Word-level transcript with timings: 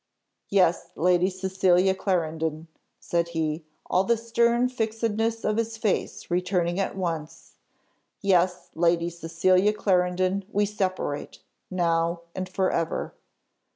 "Yes, 0.49 0.89
Lady 0.95 1.29
Cecilia 1.29 1.93
Clarendon," 1.93 2.67
said 2.99 3.27
he, 3.37 3.65
all 3.85 4.03
the 4.03 4.17
stern 4.17 4.67
fixedness 4.67 5.45
of 5.45 5.57
his 5.57 5.77
face 5.77 6.31
returning 6.31 6.79
at 6.79 6.97
once 6.97 7.53
"Yes, 8.19 8.71
Lady 8.73 9.11
Cecilia 9.11 9.73
Clarendon, 9.73 10.43
we 10.51 10.65
separate, 10.65 11.43
now 11.69 12.21
and 12.33 12.49
for 12.49 12.71
ever." 12.71 13.13